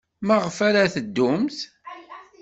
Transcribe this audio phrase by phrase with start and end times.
[0.27, 1.57] Maɣef ara teddumt?